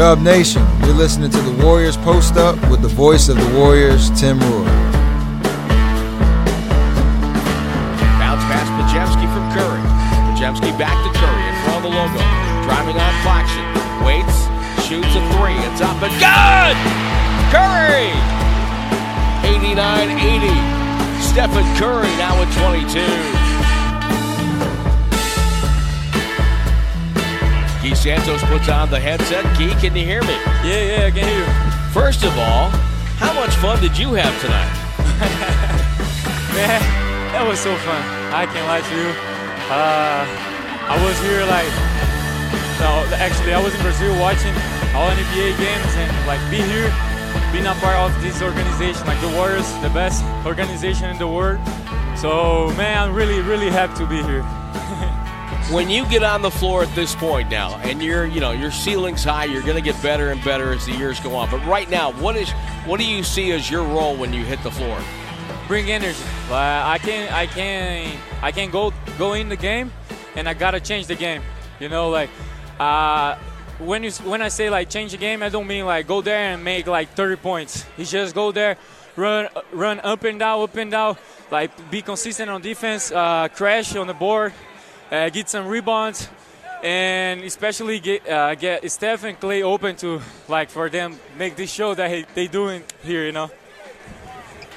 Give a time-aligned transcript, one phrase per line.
[0.00, 4.08] Dub Nation, you're listening to the Warriors Post Up with the voice of the Warriors,
[4.18, 4.64] Tim Roye.
[8.16, 9.84] Bounce pass Podziemski from Curry.
[10.32, 12.16] Podziemski back to Curry in front of the logo.
[12.64, 13.60] Driving on Claxton.
[14.00, 14.48] Waits,
[14.88, 15.60] shoots a three.
[15.68, 16.76] It's up and good!
[17.52, 18.16] Curry!
[19.52, 20.48] 89-80.
[21.20, 23.39] Stephen Curry now with 22.
[28.00, 29.44] Santos puts on the headset.
[29.58, 30.32] Key, can you hear me?
[30.64, 31.92] Yeah, yeah, I can hear you.
[31.92, 32.72] First of all,
[33.20, 34.72] how much fun did you have tonight?
[36.56, 36.80] Man,
[37.36, 38.00] that was so fun.
[38.32, 39.12] I can't lie to you.
[39.68, 41.68] Uh, I was here like,
[42.80, 44.56] no, actually I was in Brazil watching
[44.96, 46.88] all NBA games and like be here,
[47.52, 51.60] being a part of this organization, like the Warriors, the best organization in the world.
[52.16, 54.40] So man, I'm really, really happy to be here.
[55.70, 58.72] When you get on the floor at this point now and you're you know your
[58.72, 61.48] ceiling's high you're going to get better and better as the years go on.
[61.48, 62.50] But right now what is
[62.86, 64.98] what do you see as your role when you hit the floor?
[65.68, 66.18] Bring energy.
[66.50, 69.92] Uh, i can i can i can go go in the game
[70.34, 71.42] and i gotta change the game.
[71.78, 72.30] You know like
[72.80, 73.36] uh,
[73.78, 76.52] when you when i say like change the game i don't mean like go there
[76.52, 77.86] and make like 30 points.
[77.96, 78.76] You just go there
[79.14, 81.16] run run up and down up and down
[81.52, 84.52] like be consistent on defense uh, crash on the board
[85.10, 86.28] get some rebounds,
[86.82, 91.70] and especially get uh, get Steph and Klay open to like for them make this
[91.70, 93.50] show that they doing here, you know.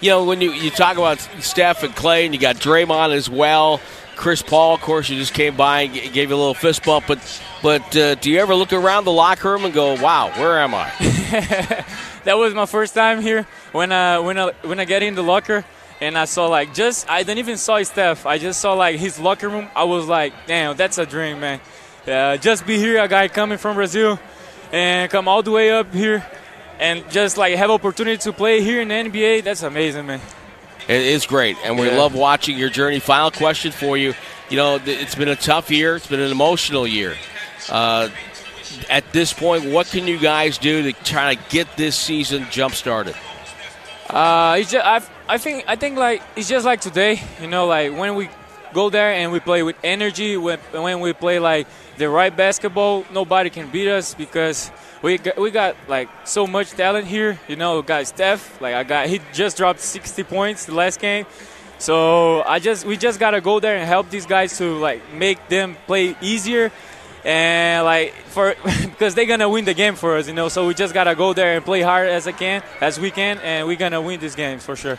[0.00, 3.28] You know, when you, you talk about Steph and Klay, and you got Draymond as
[3.28, 3.82] well,
[4.16, 7.06] Chris Paul, of course, you just came by and gave you a little fist bump.
[7.06, 10.58] But but uh, do you ever look around the locker room and go, "Wow, where
[10.58, 10.90] am I?"
[12.24, 13.46] that was my first time here.
[13.72, 15.64] When I when I when I get in the locker,
[16.00, 18.26] and I saw like just I didn't even saw Steph.
[18.26, 19.68] I just saw like his locker room.
[19.74, 21.60] I was like, damn, that's a dream, man.
[22.06, 24.18] Uh, just be here, a guy coming from Brazil,
[24.72, 26.26] and come all the way up here,
[26.78, 29.44] and just like have opportunity to play here in the NBA.
[29.44, 30.20] That's amazing, man.
[30.88, 31.98] It is great, and we yeah.
[31.98, 32.98] love watching your journey.
[32.98, 34.14] Final question for you.
[34.48, 35.96] You know, it's been a tough year.
[35.96, 37.16] It's been an emotional year.
[37.68, 38.08] Uh,
[38.88, 42.74] at this point, what can you guys do to try to get this season jump
[42.74, 43.14] started?
[44.10, 47.66] Uh, it's just, I've, I think I think like it's just like today, you know,
[47.66, 48.28] like when we
[48.72, 53.04] go there and we play with energy, when, when we play like the right basketball,
[53.12, 57.38] nobody can beat us because we got, we got like so much talent here.
[57.46, 61.24] You know, got Steph, like I got he just dropped 60 points the last game.
[61.78, 65.48] So I just we just gotta go there and help these guys to like make
[65.48, 66.72] them play easier
[67.24, 70.48] and like for because they're gonna win the game for us, you know.
[70.48, 73.38] So we just gotta go there and play hard as I can, as we can,
[73.38, 74.98] and we're gonna win this game for sure.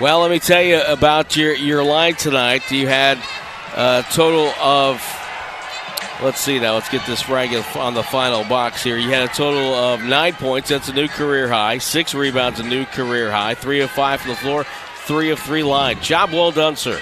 [0.00, 2.70] Well, let me tell you about your your line tonight.
[2.70, 3.18] You had
[3.74, 5.02] a total of.
[6.22, 6.72] Let's see now.
[6.72, 8.96] Let's get this right on the final box here.
[8.96, 10.70] You had a total of nine points.
[10.70, 11.76] That's a new career high.
[11.76, 13.54] Six rebounds, a new career high.
[13.54, 14.64] Three of five from the floor.
[15.04, 16.00] Three of three line.
[16.00, 16.98] Job well done, sir.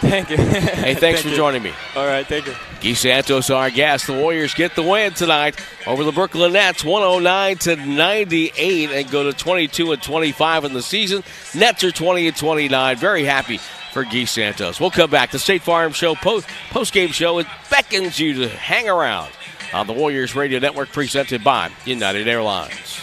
[0.00, 0.36] Thank you.
[0.36, 1.36] hey, thanks thank for you.
[1.36, 1.72] joining me.
[1.96, 2.54] All right, thank you.
[2.80, 4.06] Gui Santos, our guest.
[4.06, 9.24] The Warriors get the win tonight over the Brooklyn Nets, 109 to 98, and go
[9.24, 11.24] to 22 and 25 in the season.
[11.54, 12.96] Nets are 20 and 29.
[12.96, 13.58] Very happy
[13.92, 14.78] for Gui Santos.
[14.80, 15.32] We'll come back.
[15.32, 17.38] The State Farm Show post post game show.
[17.38, 19.32] It beckons you to hang around
[19.74, 23.00] on the Warriors Radio Network, presented by United Airlines.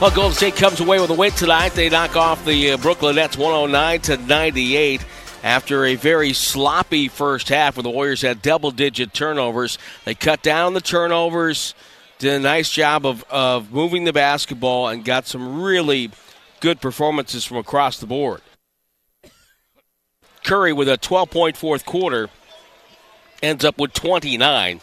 [0.00, 1.70] Well, Golden State comes away with a win tonight.
[1.72, 5.02] They knock off the uh, Brooklyn Nets 109 to 98
[5.42, 9.78] after a very sloppy first half where the Warriors had double digit turnovers.
[10.04, 11.74] They cut down the turnovers,
[12.18, 16.10] did a nice job of, of moving the basketball, and got some really
[16.60, 18.40] good performances from across the board.
[20.44, 22.28] Curry with a 12 point fourth quarter
[23.42, 24.80] ends up with 29.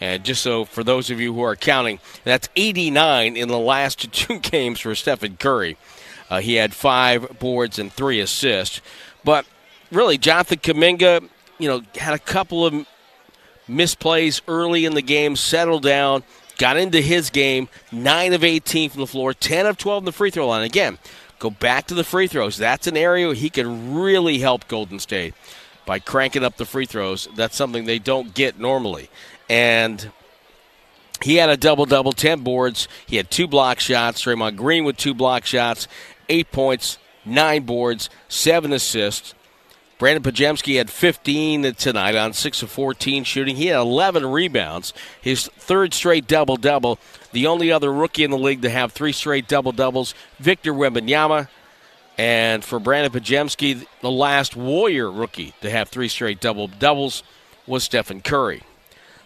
[0.00, 4.12] And just so for those of you who are counting, that's 89 in the last
[4.12, 5.76] two games for Stephen Curry.
[6.30, 8.80] Uh, he had five boards and three assists.
[9.24, 9.44] But
[9.90, 11.28] really, Jonathan Kuminga,
[11.58, 12.86] you know, had a couple of
[13.68, 16.22] misplays early in the game, settled down,
[16.58, 20.12] got into his game, 9 of 18 from the floor, 10 of 12 in the
[20.12, 20.62] free throw line.
[20.62, 20.98] Again,
[21.38, 22.56] go back to the free throws.
[22.56, 25.34] That's an area where he can really help Golden State
[25.86, 27.28] by cranking up the free throws.
[27.34, 29.08] That's something they don't get normally.
[29.48, 30.10] And
[31.22, 32.88] he had a double double, 10 boards.
[33.06, 34.22] He had two block shots.
[34.24, 35.88] Draymond Green with two block shots,
[36.28, 39.34] eight points, nine boards, seven assists.
[40.00, 43.56] Brandon Podziemski had 15 tonight on 6 of 14 shooting.
[43.56, 46.98] He had 11 rebounds, his third straight double double.
[47.32, 51.48] The only other rookie in the league to have three straight double doubles, Victor Wembanyama.
[52.16, 57.22] And for Brandon Podziemski, the last Warrior rookie to have three straight double doubles
[57.66, 58.62] was Stephen Curry.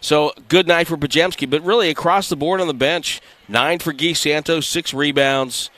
[0.01, 3.93] So good night for Podziemski, but really across the board on the bench, nine for
[3.93, 5.69] Gui Santos, six rebounds.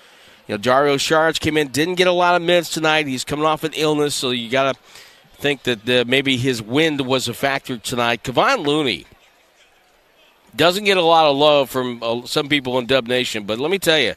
[0.48, 3.06] You know, Dario Saric came in, didn't get a lot of minutes tonight.
[3.06, 4.82] He's coming off an illness, so you got to
[5.38, 8.24] think that maybe his wind was a factor tonight.
[8.24, 9.06] Kevon Looney
[10.56, 13.70] doesn't get a lot of love from uh, some people in Dub Nation, but let
[13.70, 14.16] me tell you,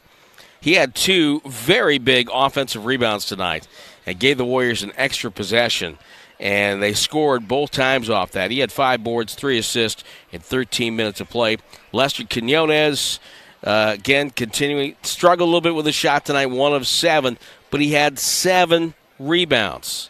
[0.61, 3.67] he had two very big offensive rebounds tonight
[4.05, 5.97] and gave the Warriors an extra possession.
[6.39, 8.49] And they scored both times off that.
[8.49, 11.57] He had five boards, three assists in 13 minutes of play.
[11.91, 13.19] Lester Quinones,
[13.63, 17.37] uh, again, continuing struggle a little bit with the shot tonight, one of seven,
[17.69, 20.09] but he had seven rebounds,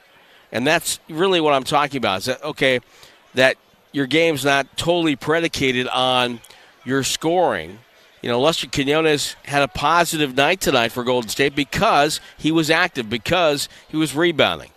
[0.52, 2.20] and that's really what I'm talking about.
[2.20, 2.80] Is that okay?
[3.34, 3.58] That
[3.92, 6.40] your game's not totally predicated on
[6.86, 7.80] your scoring.
[8.22, 12.70] You know, Lester Quinones had a positive night tonight for Golden State because he was
[12.70, 14.70] active, because he was rebounding.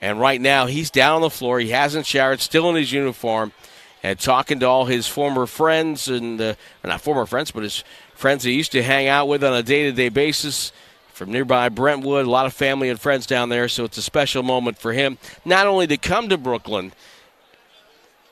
[0.00, 1.60] And right now, he's down on the floor.
[1.60, 3.52] He hasn't showered, still in his uniform,
[4.02, 6.54] and talking to all his former friends and uh,
[6.84, 7.84] not former friends, but his
[8.14, 10.72] friends he used to hang out with on a day-to-day basis
[11.12, 12.26] from nearby Brentwood.
[12.26, 15.18] A lot of family and friends down there, so it's a special moment for him
[15.44, 16.92] not only to come to Brooklyn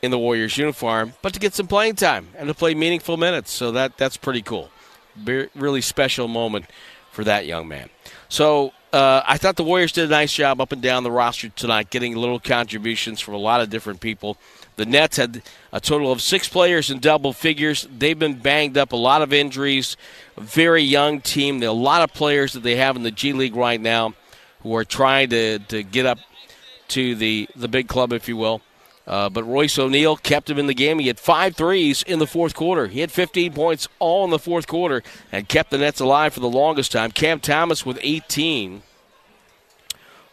[0.02, 3.50] in the Warriors uniform, but to get some playing time and to play meaningful minutes.
[3.52, 4.70] So that that's pretty cool.
[5.22, 6.66] Be- really special moment
[7.12, 7.90] for that young man.
[8.28, 11.48] So uh, I thought the Warriors did a nice job up and down the roster
[11.48, 14.36] tonight, getting little contributions from a lot of different people.
[14.76, 15.42] The Nets had
[15.72, 17.86] a total of six players in double figures.
[17.96, 19.96] They've been banged up, a lot of injuries.
[20.36, 21.60] Very young team.
[21.60, 24.14] There are a lot of players that they have in the G League right now
[24.62, 26.18] who are trying to, to get up
[26.88, 28.60] to the, the big club, if you will.
[29.06, 30.98] Uh, but Royce O'Neale kept him in the game.
[30.98, 32.86] He had five threes in the fourth quarter.
[32.86, 35.02] He had 15 points all in the fourth quarter
[35.32, 37.10] and kept the Nets alive for the longest time.
[37.10, 38.82] Cam Thomas with 18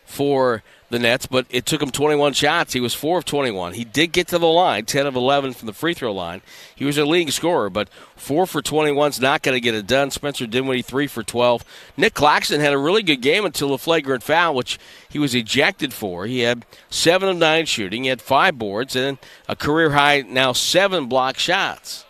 [0.05, 2.73] for the Nets, but it took him 21 shots.
[2.73, 3.73] He was 4 of 21.
[3.73, 6.41] He did get to the line, 10 of 11 from the free throw line.
[6.75, 9.85] He was a leading scorer, but 4 for 21 is not going to get it
[9.85, 10.11] done.
[10.11, 11.65] Spencer Dinwiddie, 3 for 12.
[11.97, 14.79] Nic Claxton had a really good game until a flagrant foul, which
[15.09, 16.25] he was ejected for.
[16.25, 19.17] He had 7 of 9 shooting, he had 5 boards, and
[19.47, 22.05] a career high now 7 block shots.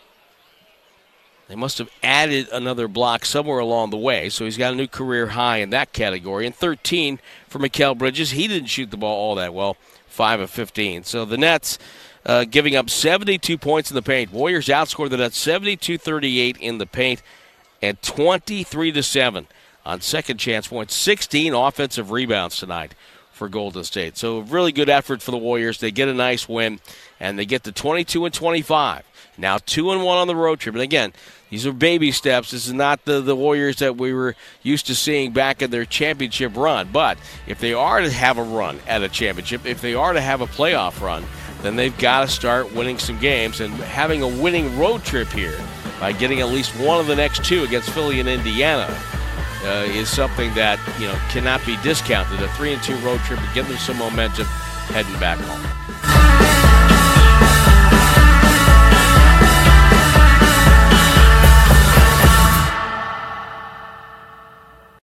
[1.48, 4.88] They must have added another block somewhere along the way, so he's got a new
[4.88, 6.46] career high in that category.
[6.46, 8.32] And 13 for Mikal Bridges.
[8.32, 9.78] He didn't shoot the ball all that well,
[10.08, 11.06] 5 of 15.
[11.06, 11.80] So the Nets
[12.26, 14.34] uh, giving up 72 points in the paint.
[14.34, 17.22] Warriors outscored the Nets 72 38 in the paint
[17.82, 19.48] and 23 to 7
[19.86, 20.94] on second chance points.
[20.96, 22.94] 16 offensive rebounds tonight
[23.32, 24.18] for Golden State.
[24.18, 25.80] So really good effort for the Warriors.
[25.80, 26.82] They get a nice win
[27.20, 29.06] and they get to 22 and 25.
[29.38, 30.76] Now 2 and 1 on the road trip.
[30.76, 31.14] And again,
[31.50, 32.52] these are baby steps.
[32.52, 35.86] This is not the, the Warriors that we were used to seeing back in their
[35.86, 36.90] championship run.
[36.92, 37.18] But
[37.48, 40.42] if they are to have a run at a championship, if they are to have
[40.42, 41.24] a playoff run,
[41.62, 45.58] then they've got to start winning some games and having a winning road trip here
[46.00, 48.88] by getting at least one of the next two against Philly and Indiana.
[49.64, 52.40] Uh, is something that you know cannot be discounted.
[52.42, 56.17] A three and two road trip and give them some momentum heading back home.